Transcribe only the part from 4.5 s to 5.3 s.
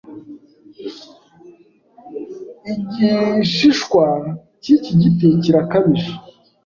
cyiki giti